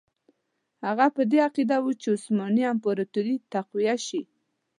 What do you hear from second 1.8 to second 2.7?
وو چې عثماني